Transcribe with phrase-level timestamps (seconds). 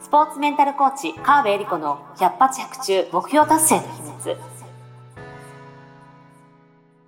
[0.00, 4.59] スポーツメンタルコーチ川辺恵理子の百発百中目標達成の秘密。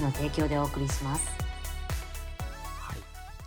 [0.00, 1.26] の提供でお送りします。
[2.80, 2.98] はい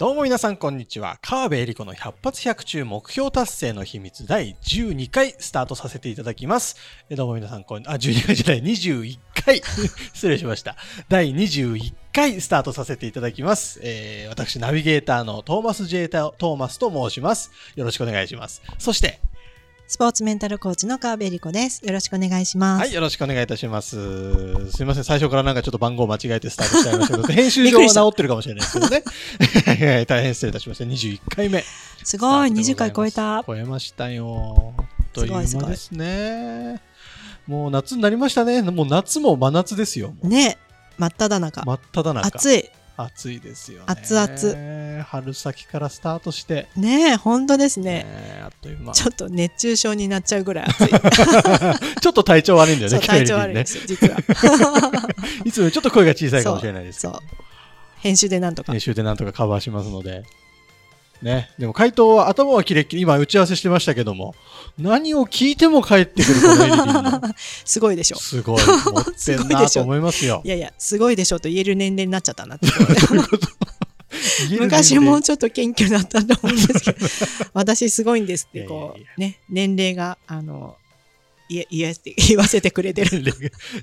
[0.02, 1.20] どうも皆さんこんにちは。
[1.22, 6.76] 川辺恵理子の100発100中目標達成の秘密第12回スタートさせていただきます。
[7.12, 9.62] どうも皆さんこん、あ、12回じゃない、21回
[10.14, 10.76] 失礼しました。
[11.08, 13.80] 第21回スタートさせていただきます。
[13.84, 17.52] えー、私、ナビゲーターのトーマス・ジェータ・トーマスと申します。
[17.76, 18.64] よろしくお願いします。
[18.80, 19.20] そして、
[19.92, 21.86] スポーツメンタルコーチの川辺理子です。
[21.86, 22.80] よろしくお願いします。
[22.80, 23.98] はい、よろしくお願いいたします。
[24.72, 30.06] すみません、最初からなんかちょっと番号間違えてスタートしちゃいましたけど、 編集上は治ってるかもしれないですけどね。
[30.08, 30.86] 大変失礼いたしました。
[30.86, 31.66] 21回目。
[32.06, 33.44] すごい、20回超えた。
[33.46, 34.74] 超えましたよ。
[35.12, 36.82] という間ですね。
[37.46, 38.62] もう夏になりましたね。
[38.62, 40.14] もう夏も真夏ですよ。
[40.24, 40.58] ね。
[40.98, 41.64] 真っ只中。
[41.66, 42.28] 真っ只中。
[42.28, 42.70] 暑い。
[43.04, 43.86] 暑いですよね。
[43.88, 45.04] 熱々。
[45.04, 46.68] 春先からスタートして。
[46.76, 48.04] ねえ、本当ですね。
[48.04, 48.94] ねあっという間。
[48.94, 50.90] ちょっと熱中症になっちゃうぐらい暑い。
[52.02, 54.18] ちょっと体調悪いんだよね、体調悪いですよ、実は。
[55.46, 57.14] いつもちょっと声が小さいかもしれないですそう。
[58.00, 58.72] 編集でなんとか。
[58.72, 60.24] 編集でなんとかカバーしますので。
[61.22, 61.50] ね。
[61.58, 64.36] でも回答は頭はキレッキレ、今打ち合わせしてましたけども、
[64.78, 67.36] 何を聞いても返ってくるこのエリリン
[67.66, 68.18] すごいでしょ。
[68.18, 68.62] すごい。
[68.62, 70.42] 持ってんなと思いますよ。
[70.46, 72.68] いやいや、すごいでしょと言える年齢になっちゃったなって。
[74.60, 77.08] 昔もうちょっと謙虚だったと思うんですけど、
[77.54, 80.76] 私すごいんですって、こう、ね、年齢が、あの、
[81.52, 81.94] 言言
[82.30, 83.22] 言わせてくれてる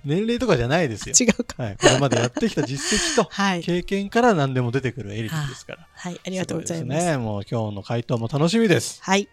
[0.05, 1.14] 年齢とかじゃないですよ。
[1.19, 1.62] 違うか。
[1.62, 1.77] はい。
[1.77, 3.29] これまでやってきた実績と、
[3.62, 5.86] 経験から何でも出てくるエリックですから。
[5.92, 6.20] はい。
[6.27, 7.07] ありがとうございます。
[7.07, 7.17] ね。
[7.18, 9.01] もう今日の回答も楽しみです。
[9.02, 9.28] はい。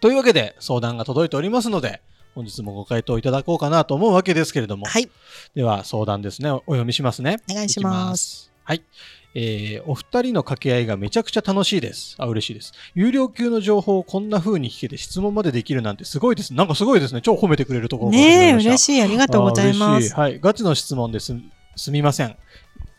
[0.00, 2.02] というわけで、相談が届いておりますので、
[2.34, 4.86] 本日もご回答いただこうかなと思うわけですけれども。
[4.86, 5.08] はい。
[5.54, 6.50] では、相談ですね。
[6.50, 7.38] お読みしますね。
[7.50, 8.52] お願いします。
[8.64, 8.82] はい。
[9.40, 12.16] えー、お二人の掛け合いがめちゃくちゃ楽しいです。
[12.18, 12.72] あ、嬉しいです。
[12.96, 16.52] 有料級の情報をこんな風に聞けて質問までできるなんてすごいです。
[16.54, 17.22] なんかすごいですね。
[17.22, 19.00] 超褒めてくれるところねえ、嬉しい。
[19.00, 20.12] ありがとうございます。
[20.12, 20.40] はい。
[20.40, 21.32] ガチの質問です。
[21.76, 22.36] すみません。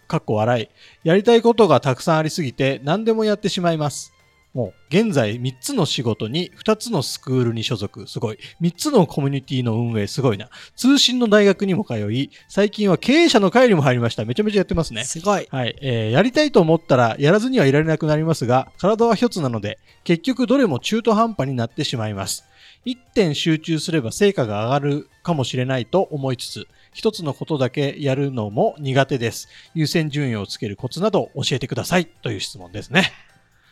[0.07, 0.69] かっこ笑い。
[1.03, 4.13] やりたいことがたくさんありすぎて何でもやってしまいます。
[4.53, 8.07] もう現在3つの仕事に2つのスクールに所属。
[8.07, 8.39] すごい。
[8.61, 10.07] 3つのコミュニティの運営。
[10.07, 10.49] すごいな。
[10.75, 14.25] 通信の大学にも通い、最近は経営者の会にも入りました。
[14.25, 15.03] めちゃめちゃやってますね。
[15.03, 15.47] すごい。
[15.51, 15.77] はい。
[15.81, 22.45] えー、やりたいと思ったらやらずにはいられなくなりますが、体は一つなので、結局どれも中途半端になってしまいます。
[22.85, 29.47] 一点集中すれば成果が上がるかもしれないと思いつつ、一つのことだけやるのも苦手です。
[29.75, 33.11] 優先順位をつけるコツなど教えてくださいという質問ですね。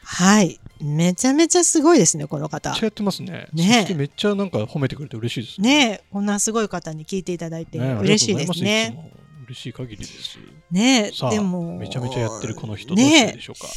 [0.09, 0.57] はい。
[0.81, 2.69] めちゃめちゃすごいですね、この方。
[2.69, 3.50] めっちゃやってますね。
[3.51, 5.90] ねめっちゃなんか褒めてくれて嬉しいですね。
[5.90, 8.91] ねこんなすごい方に聞いていただいて嬉しいですね。
[8.91, 9.12] ね
[9.47, 10.40] 嬉しい限りです。
[10.72, 11.78] ねでも。
[11.78, 13.67] めちゃめちゃやってるこの人どうしてでしょうか？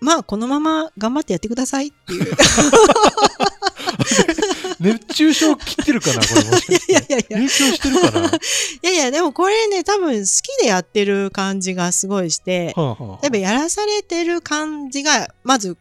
[0.00, 2.30] まあ、このまま頑張ってやってくださいっていう。
[4.84, 6.92] 熱中症切ってるかなこれもしかして。
[6.92, 7.38] いやいやいや。
[7.38, 8.26] 熱中してるかな。
[8.28, 8.30] い
[8.82, 15.76] やいや、でもこれね、多分好きでやってる感じがすごいして、はあはあ、例えばやらされてる感じが、まず、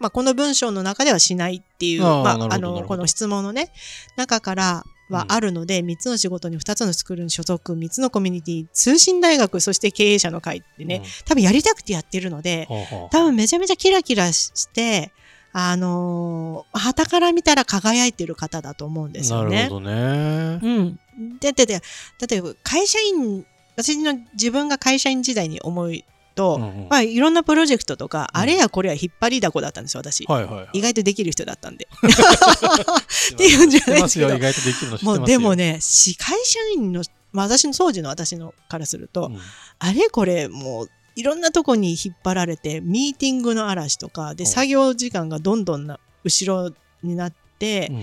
[0.00, 3.70] まあ、この文章の中ではしないっていう、あまあ、あの、この質問のね、
[4.16, 15.12] 中からはあるので、うん、3つの仕事に2つのスクールに所属、3つのコミュニティ、通信大学、そして経営者の会ってね、うん、多分やりたくてやってるので、はあはあ、多分めちゃめちゃキラキラして、
[15.60, 19.56] あのー、旗から見たら輝いてる方だと思うんですよね。
[19.56, 20.60] なるほどね。
[20.62, 21.00] うん。
[21.40, 21.82] で、で、で、
[22.30, 26.04] 例えば会社員、私の自分が会社員時代に思い
[26.36, 30.24] と、うんうん、まあ、いろんなプロジェクトとか、うん、あれやこれや引っ張りだこだったんですよ、私。
[30.26, 31.88] はいはいはい、意外とできる人だったんで。
[33.34, 34.36] っていうんじゃないですけど。
[34.36, 37.02] 意外とできるのもうでもね、会社員の、
[37.32, 39.38] まあ、私の当時の私のからすると、うん、
[39.80, 46.72] あれこれもういろんなとこに引っ張られて、ミーティングの嵐とか、で、作業時間がどんどんな後ろ
[47.02, 48.02] になって、うん、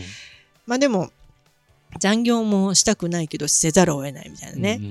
[0.65, 1.11] まあでも、
[1.97, 4.81] 残業もしたくないけどせざるを得ないみたいなね。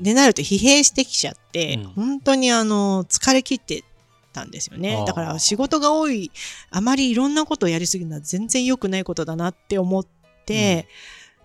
[0.00, 3.82] でなると疲弊してきちゃって、うん、本当にあの、疲れ切って
[4.32, 5.02] たんですよね。
[5.04, 6.30] だから仕事が多い、
[6.70, 10.06] あまりいろんなことをやりすぎるのは全然良くないことだなって思っ
[10.46, 10.86] て、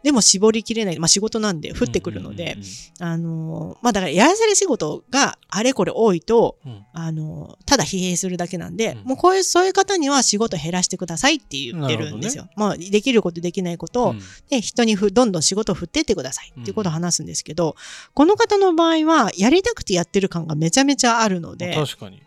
[0.04, 2.58] でも絞りきれない、まあ仕事なんで降ってくるので、
[3.00, 12.44] あの、まあだからやらされ仕事があれこれ多いと、うん、あの、ただ疲弊するだけなんで、うん、もうこういう、そういう方には仕事減らしてくださいって言ってるんですよ。
[12.44, 14.20] ね、まあできることできないことを、うん、
[14.50, 17.76] で、人にふどんどん仕事を振ってってくださいっていうことを話すんですけど、
[18.14, 22.22] この方の場合はやりたくてやってる感がめちゃめちゃあるので、確かに。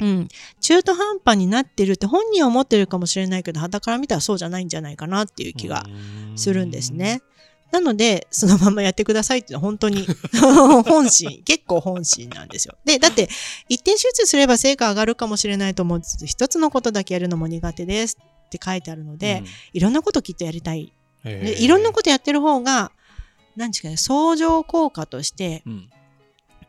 [0.00, 0.28] うん、
[0.60, 5.84] 中途半端になってるって本人は思ってるかもしれないけど、肌から見たらそうじゃないんじゃないかなっていう気が
[6.36, 7.22] するんですね。
[7.72, 10.06] なので、そのままやってくださいっていうのは本当に
[10.86, 12.76] 本心、結構本心なんですよ。
[12.84, 13.28] で、だって、
[13.68, 16.02] 一点集中すれば成果上がるかもしれないと思う。
[16.24, 20.92] 一つのことだけやるのも苦手ですって書いてあるので、うん、いろんなこときっとやりたい。
[21.24, 22.92] でいろんなことやってる方が、
[23.56, 25.64] 何ですかね、相乗効果として、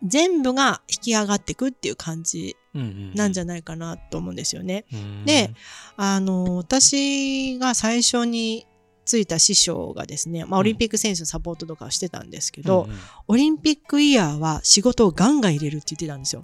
[0.03, 4.85] 全部が引き上がっていくっていう感じなんじゃないかなと思うんですよね。
[5.25, 5.51] で、
[5.95, 8.67] あの、私が最初に
[9.05, 12.97] ついた師匠がですね、まあ、オリンピック選手のサポートとかしてたんですけど、うんうん、
[13.29, 16.43] オリンピックイヤーは仕事をガンガン入れるって言ってたんですよ。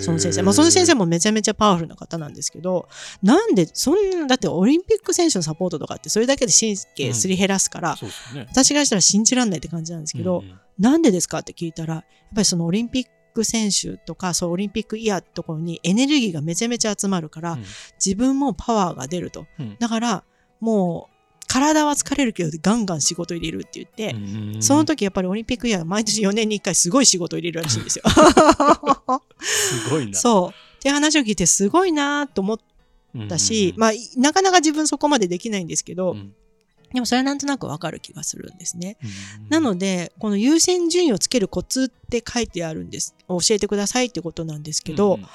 [0.00, 0.42] その先生。
[0.42, 2.88] まあ、その先生もめちゃめちゃパワフルな方なんですけど、
[3.22, 8.38] なんで、そんな、だってオリンピック選手のサポートとかってそれだけで神経すり減らすから、うん。
[8.38, 12.04] ね、私がしたら信じらんないって感じなんですけど、うんうん、なんでですかって聞いたら、やっ
[12.34, 17.64] ぱりそのオリンピック選手とか、そうオリンピックイヤーってところにエネルギーがめちゃめちゃ集まるから、うん、
[18.04, 19.46] 自分もパワーが出ると。
[19.58, 20.24] うん、だから、
[20.60, 21.12] もう、
[21.52, 28.04] 体は疲れるけどガンガン仕事入れるって言って、その時やっぱりオリンピックイヤー毎年4年に1回すごい仕事入れるらしいんですよ。
[29.38, 30.18] すごいな。
[30.18, 30.76] そう。
[30.78, 32.58] って話を聞いてすごいなと思っ
[33.28, 36.32] たし、まあ、なかなか自分そこまでできないんですけど、うん、
[36.92, 38.96] でもそれはなんとなくわかる気がするんですね。
[39.48, 43.14] なので、この優先順位をつけるコツって書いてあるんです。
[43.28, 45.26] 教えてくださいってことなんですけど、うん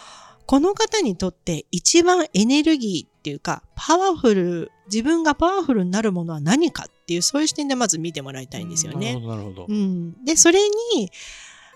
[0.47, 9.15] この方にとって一番エネルギーっていうか、パワフル、自分がパワフルになるものは何かっていう、そういう視点でまず見てもらいたいんですよね。
[9.15, 9.65] なるほど、なるほど。
[9.67, 10.23] うん。
[10.23, 10.59] で、それ
[10.95, 11.11] に、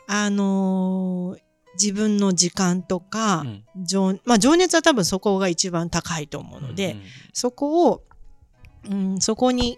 [0.07, 1.39] あのー、
[1.73, 3.41] 自分の時間とか、
[3.75, 8.03] うん、情まあ、情熱は多分そこが一番高いと思うので、うんうん、そこを、
[8.89, 9.77] うん、そこに、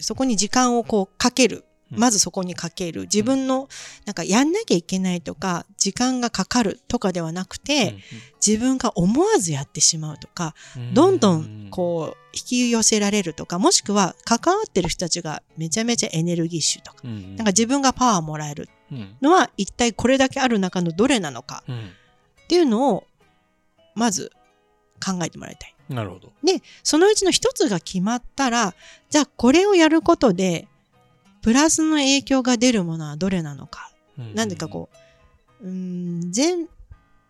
[0.00, 1.64] そこに時間をこうかける。
[1.90, 3.02] まずそこにかける。
[3.02, 3.68] 自分の、
[4.06, 7.96] なんかやんなきゃいけないとか、時間がかかるとかではなくて、
[8.44, 10.54] 自分が思わずやってしまうとか、
[10.94, 18.68] どんどんこう、引き寄せられるとか、もしくは関わってる人たちがめちゃめちゃエネルギッシュとか、なんか自分がパワーもらえる
[19.20, 23.04] のは一体これだけある中のどれなのかっていうのを、
[23.96, 24.30] まず
[25.04, 25.74] 考えてもらいたい。
[25.90, 26.32] なるほど。
[26.42, 28.74] で、そのうちの一つが決まったら、
[29.10, 30.68] じゃあこれをやることで、
[31.42, 33.90] プラスの影響が出るものはどれなのか。
[34.18, 34.88] うん、なんでかこ
[35.62, 36.68] う、うん、全、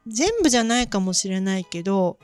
[0.06, 2.18] 全部じゃないかもしれないけど、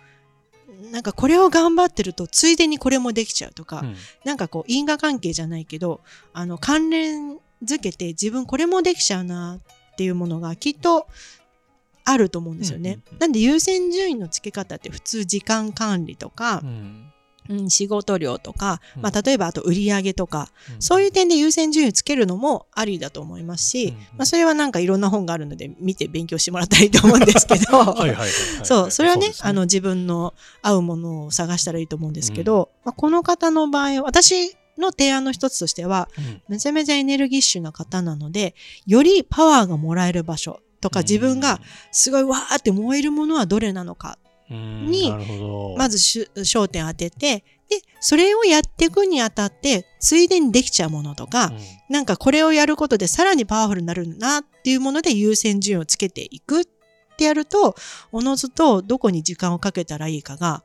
[0.93, 6.01] なんかこれを頑張ってると、ついでにこれもできちゃうとか、うん、なんかこう因果関係じゃないけど、
[6.35, 9.59] あの関連づけて自分これもできちゃうな
[9.93, 11.07] っていうものがきっと
[12.07, 13.01] あると思うんですよね。
[13.19, 17.03] なんで優先順位の付け方って普通時間管理とか、うん。
[17.49, 27.63] うん、仕事量とか、まあ、例えばあと売り上げとか、うん、そういう点で優先順位をつけるのもありだと思いますし、うん、まあ、それはなんかいろんな本があるので見て勉強してもらったらいいと思うんですけど
[28.65, 36.09] そうそれはね、ね、あの自分の合うものを探したらいいと思うんですけど、まあ、この方の場合私の提案の一つとしては、
[36.49, 38.55] めちゃめちゃエネルギッシュな方なので
[38.87, 41.59] よりパワーがもらえる場所とか自分が
[41.91, 44.19] すごいわーって燃えるものはどれなのか
[44.49, 45.13] に、
[45.77, 51.59] まず焦点を当てて、で、それをやっていくにあたって、ついでにできちゃうものとか、うん、
[51.89, 56.65] なんかこれをやることでさらにパワフルになるなっていうもので優先順位をつけていくっ
[57.17, 57.75] てやると、
[58.13, 60.63] おのずとどこに時間をかけたらいいかが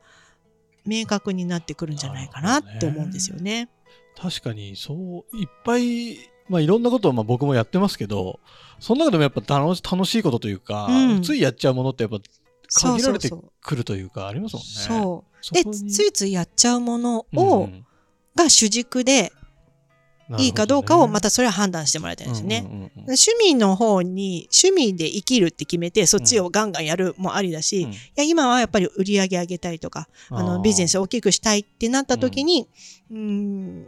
[0.86, 3.64] 明確になってくるんじゃないかなって思うんですよね。
[3.64, 3.68] ね。
[4.16, 8.38] 確かに、そう、いっぱい、まあいろんなことをまあ僕もやってますけど、
[8.78, 12.18] その中でもやっぱ楽し楽しいことというか、うん、ついやっちゃうものってやっぱ
[12.68, 13.30] 限られて
[13.62, 14.68] くるというかありますもんね。
[14.68, 15.54] そう。
[15.54, 17.86] でついついやっちゃうものを、うん、
[18.36, 19.32] が主軸で
[20.38, 22.90] いいかどうかをまたそれは判断してもらいたいんですね。
[22.96, 32.68] 趣味の方に趣味で生きるって決めてそっちをガンガンやるもありだし、うん、いや今はやっぱり売り上げ上げたいとかあのビジネスを大きくしたいってなった時に
[33.10, 33.86] うん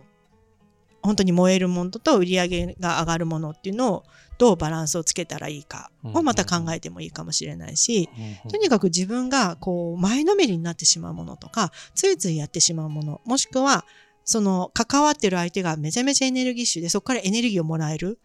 [1.04, 4.04] 本当に燃えるものと売り上げが上がるものっていうのを
[4.38, 8.08] どうバランスをつけたらいいかをまた考えてもいいかもしれないし、
[8.48, 13.84] とにかく自分がこう前のめりになってしまうものとか、ついついやってしまうもの、もしくは
[14.24, 18.18] その関わってる相手がめちゃめちゃエネルギッシュでそこからエネルギーをもらえる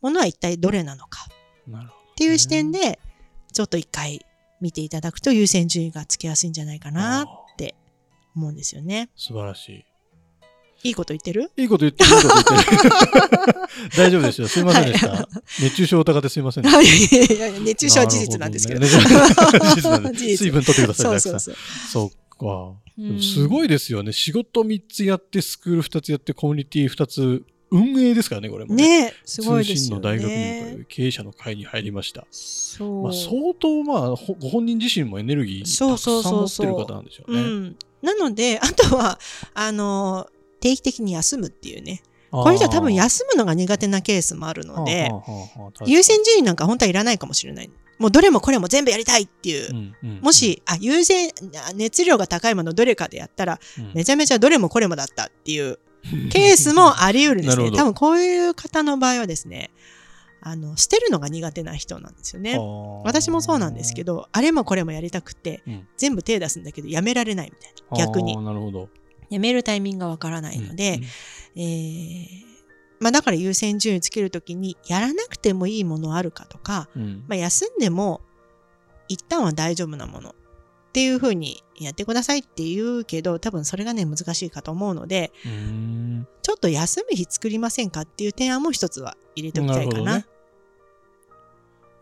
[0.00, 1.26] ものは一体どれなのか
[1.68, 3.00] っていう視点で
[3.52, 4.24] ちょっと一回
[4.60, 7.74] 見ていただくと優先順位がつけやすいんじゃないかなって
[8.36, 9.10] 思うんですよね。
[9.16, 9.89] 素晴らしい。
[10.82, 11.50] いいこと言ってる？
[11.56, 12.90] いいこと言ってる、いいこと言ってる。
[13.96, 14.48] 大丈夫ですよ。
[14.48, 15.08] すいませんでした。
[15.10, 15.26] はい、
[15.62, 16.70] 熱中症疑ってすいません、ね。
[16.70, 18.80] いやいや熱中症は事実なんですけど。
[18.80, 21.56] どね、水分取ってください、そうそうそう。
[21.90, 22.74] そうか。
[23.20, 24.12] すごいですよね。
[24.12, 29.04] 仕事3つやって、スクール2つやって、コミュニティ2つ運営ですからね、これもね。
[29.06, 29.76] ねすごいですよね。
[29.76, 32.26] 通信の大学院という経営者の会に入りました。
[32.30, 33.02] そう。
[33.04, 34.00] まあ、相当、まあ、
[34.40, 37.38] ご本人自身もエネルギーたくさん持ってる方なんでしょうね。
[37.38, 39.18] そうそうそうそううん、なので、あとは、
[39.54, 40.28] あの、
[40.60, 42.02] 定期的に休むっていうね。
[42.30, 45.10] こういう人は多分休むのが苦手なケースもあるので、
[45.84, 47.70] 優先順位なんか本当はいらないかもしれない。
[47.98, 51.32] もうどれもこれも全部やりたいっていう、もしあ優先
[51.74, 55.78] 熱量が高いものどれかでやったら、うん、めちゃめちゃどれもこれもだったっていう
[56.30, 57.70] ケースもあり得るんですね。
[57.76, 59.70] 多分こういう方の場合はですね、
[60.40, 62.58] あの捨てるのが苦手な人なんですよね。
[63.04, 68.06] 私もそうなんですけど、あれもこれもやりたくて、うん、全部手出すんだけどやめられないみたいな。
[68.06, 68.36] 逆に。
[68.42, 68.88] なるほど
[69.30, 71.06] やめるタイミングがわからないので、うんうん、
[71.56, 72.28] えー、
[73.00, 78.20] まあ、だから優先順位つけるときにやらなくてもいいものあるかとか、うん、まあ、休んでも
[79.08, 85.32] 一旦は大丈夫なものっていうふうにやってくださいって言うけど多分それがね難しいかと思うので
[86.42, 90.18] ちょっと休む日作りませんかっていう提案も一つは入れておきたいかな。
[90.18, 90.26] な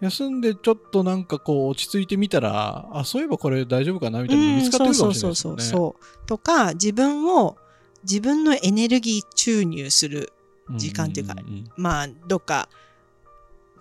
[0.01, 5.35] 休んでちょっとなんかこう落ち着いてみたらあそういえばこれ大丈夫かなみたいな見つかってるかもしれないですね。
[5.35, 7.57] そうそうそうとか自分を
[8.05, 10.33] 自分のエネルギー注入する
[10.77, 12.69] 時間っていうか、うんうんうん、まあどっか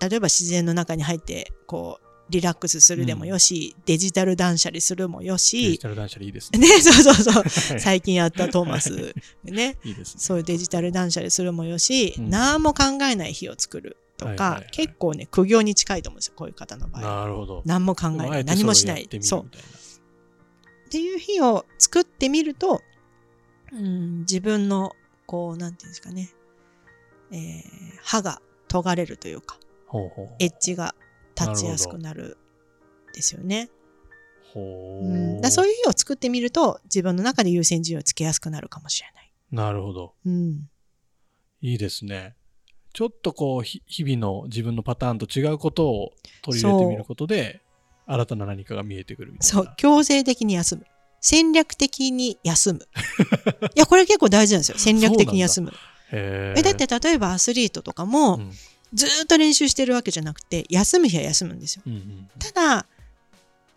[0.00, 5.62] 例えば自然の中に入ってこうリラックスするでもよし、うん、デジタル断捨離するもよし。
[5.62, 6.58] デジタル断捨離いいですね。
[6.58, 7.80] ね、 そうそうそう。
[7.80, 9.14] 最近やったトーマス。
[9.44, 9.78] ね。
[9.84, 10.20] いいですね。
[10.20, 17.02] そういうデジタル断捨離するもよし、うん、何も考えない日を作るとか、はいはいはい、結構ね、苦行に近いと思うんですよ、こういう方の場合。
[17.02, 17.62] なるほど。
[17.64, 18.44] 何も考えない。
[18.44, 19.08] 何もしない。
[19.22, 19.46] そう。
[19.46, 22.82] っていう日を作ってみると、
[23.72, 24.92] うん、自分の、
[25.26, 26.30] こう、なんていうんですかね、
[27.30, 27.62] えー、
[28.02, 30.94] 歯が研がれるというか、ほうほうエッジが
[31.38, 32.36] 立ちやすくなる
[33.14, 33.70] ですよね。
[34.52, 39.32] ほう、うん、だそういう日を作ってみると自分の中で優先順位をつけやすくなるかもしれない。
[39.50, 40.14] なるほど。
[40.24, 40.68] うん、
[41.60, 42.34] いいですね。
[42.98, 46.12] ちょっとこう日々の自分のパターンと違うことを
[46.42, 47.60] 取り入れてみることで
[48.06, 49.62] 新たな何かが見えてくるみたいな。
[49.64, 50.84] そう強制的に休む。
[51.20, 52.88] 戦略的に休む。
[53.76, 54.78] いやこれ結構大事なんですよ。
[54.78, 55.72] 戦略的に休む。
[56.10, 58.52] えだって例えばアスリートとかも、うん
[58.94, 62.86] ずっと練習してるわけじゃなくて休む日は休むんですよ、うんうん、ただ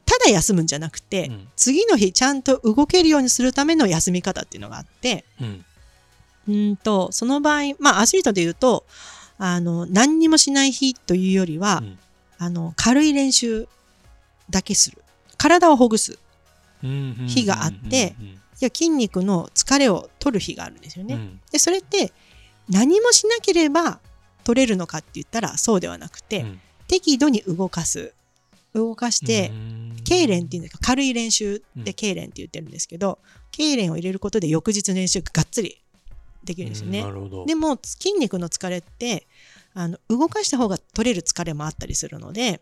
[0.06, 5.66] ただ休むんじゃなくて、うん、次の日ちゃんと動けるようにするための休み方っていうのがあって、うん、
[6.50, 8.86] んとその場合まあアスリートで言うと
[9.38, 12.00] あの何にもしない日というよりは、うん、
[12.38, 13.68] あの軽い練習
[14.50, 15.02] だけする。
[15.38, 16.20] 体をほぐす
[16.82, 18.16] 日があって
[18.62, 21.16] いや筋肉の疲れを取る日があるんですよね。
[21.16, 22.14] うん、でそれって
[22.70, 24.00] 何もしなければ
[24.44, 28.14] 取れるのかって言ったらそうではなくて、うん、適度に動かす。
[28.74, 29.52] 動かして
[30.06, 33.20] 痙攣っていうんですか軽い練習で痙攣って言ってるんですけど
[33.52, 35.81] 痙攣を入れることで翌日練習ががっつり
[36.44, 37.04] できるんですよね。
[37.46, 39.28] でも筋肉の疲れって
[39.74, 42.62] あの動かした方が取れる疲れもあったりするので、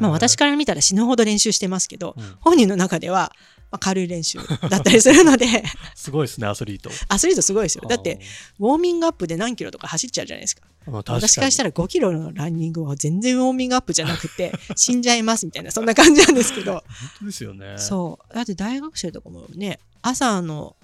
[0.00, 3.32] まあ、私から見たら死ぬほど練習してますけど、うん、本人の中では
[3.74, 4.38] まあ、軽い練習
[4.70, 5.46] だったりするので。
[5.96, 6.90] すごいですねアスリート。
[7.08, 7.84] アスリートすごいですよ。
[7.88, 8.20] だって
[8.60, 10.62] ウォーミングアップで何キロとか走っちゃうじゃないですか。
[10.86, 16.74] 私からしたら5キロのランニングは全然ウォーミングアップじゃなくて 死んじゃいますみたいなそんな感じなんですけど。
[16.86, 17.74] 本当ですよね。
[17.78, 18.34] そう。
[18.34, 20.76] だって大学生とかもね朝の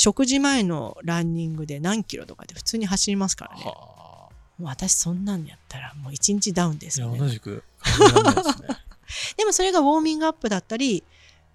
[0.00, 3.64] 食事前のランニングで何キロとかで普通に走りますからね。
[4.62, 7.18] 私そんなんやったらもう1日ダウンですよね。
[7.18, 8.66] 同じく、ね、
[9.36, 11.04] でもそれがウォーミングアップだったり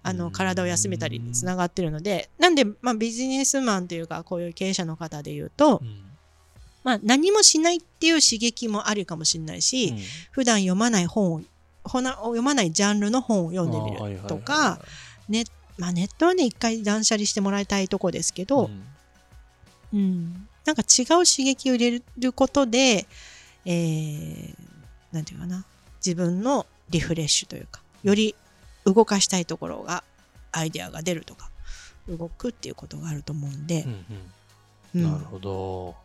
[0.04, 5.82] あの体を休めたりにつながってるのでなんで、まあ、ビジネスマンというかこういう経営者の方で言うと、
[6.84, 9.98] まあ、何もしないっていう刺激もあるかもしれないし、うん、
[10.30, 11.42] 普段読まない本を
[11.82, 14.78] 読まないジャンルの本を読んでみるとか
[15.28, 15.50] ネッ
[16.18, 18.70] トはね一回断捨離してもらいたいとこですけど、
[19.92, 23.06] うん、うん、なんか違う刺激を入れることで、
[23.64, 24.54] えー、
[25.12, 25.64] なんていうかな。
[26.06, 28.36] 自分のリフレッシュというかより
[28.84, 30.04] 動かしたいところが
[30.52, 31.50] アイデアが出るとか
[32.08, 33.84] 動くっていうことがあると思うんで、
[34.94, 35.96] うんうん、なるほど。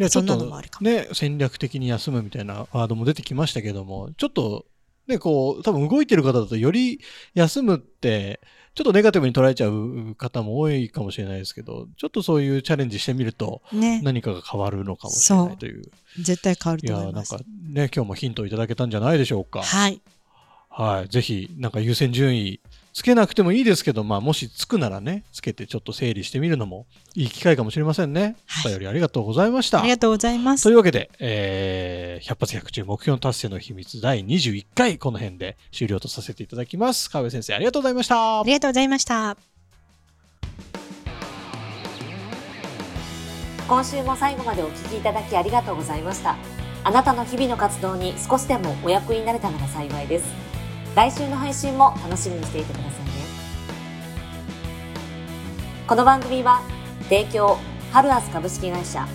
[0.00, 0.36] いやちょっと
[0.80, 4.64] ね戦略的に休むみたいなワードも出てきましたけどもちょっと
[5.06, 7.00] ねこう多分動いてる方だとより
[7.34, 8.40] 休むって
[8.74, 13.60] ちょっとネガティブに捉えちゃう方も多いかもしれないですけど、ちょっとそういうチャレンジしてみると、
[14.02, 15.82] 何かが変わるのかもしれないという。
[15.82, 15.88] ね、
[16.18, 17.30] 絶対変わると思います。
[17.30, 19.62] いや、なんかね、今日もヒントをいただけたんじゃないでしょうか。
[19.62, 20.00] はい。
[20.70, 22.60] はい、ぜひなんか優先順位
[22.92, 28.36] つけなくてもいいですけど、まあ、もしつくならね、つけてちょっと整理してみるのもいい機会かもしれませんね。
[28.46, 29.80] はい、お便りありがとうございました。
[29.80, 30.64] ありがとうございます。
[30.64, 37.10] というわけで、えー、100発100中目標達成の秘密第21回、この辺で終了とさせていただきます。
[37.10, 38.40] 川辺先生、ありがとうございました。
[38.40, 39.36] ありがとうございました。
[43.68, 46.36] 今週も最後までお聞きいただきありがとうございました。
[46.84, 50.51] あなたの日々の活動に少しでもお役になれたなら幸いです。
[50.94, 53.12] 来週の配信も楽しみにしていてくださいね。
[55.86, 56.60] この番組は、
[57.04, 57.56] 提供、
[57.90, 59.08] ハルアス株式会社、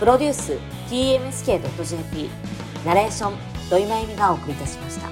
[0.00, 0.58] プロデュース、
[0.88, 2.30] tmsk.jp、
[2.84, 3.34] ナレーション、
[3.68, 5.08] 土井真由美がお送りいたしました。